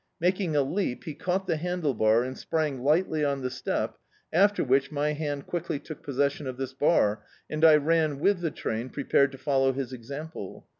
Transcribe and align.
Making 0.19 0.55
a 0.55 0.63
leap 0.63 1.03
he 1.03 1.13
caught 1.13 1.45
the 1.45 1.57
handle 1.57 1.93
bar 1.93 2.23
and 2.23 2.35
sprang 2.35 2.81
lightly 2.83 3.23
on 3.23 3.43
the 3.43 3.51
step, 3.51 3.99
after 4.33 4.63
which 4.63 4.91
my 4.91 5.13
hand 5.13 5.45
quickly 5.45 5.77
took 5.77 6.01
possession 6.01 6.47
of 6.47 6.57
this 6.57 6.73
bar, 6.73 7.23
and 7.51 7.63
I 7.63 7.75
ran 7.75 8.17
with 8.17 8.39
the 8.39 8.49
train, 8.49 8.89
prepared 8.89 9.31
to 9.33 9.37
follow 9.37 9.73
his 9.73 9.93
ex 9.93 10.09
ample. 10.09 10.65